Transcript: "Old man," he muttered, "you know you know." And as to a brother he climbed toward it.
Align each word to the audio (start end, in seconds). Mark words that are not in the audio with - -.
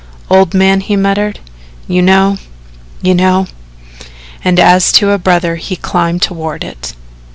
"Old 0.31 0.55
man," 0.55 0.81
he 0.81 0.95
muttered, 0.95 1.39
"you 1.87 2.01
know 2.01 2.39
you 3.03 3.13
know." 3.13 3.45
And 4.43 4.59
as 4.59 4.91
to 4.93 5.11
a 5.11 5.19
brother 5.19 5.57
he 5.57 5.75
climbed 5.75 6.23
toward 6.23 6.63
it. 6.63 6.95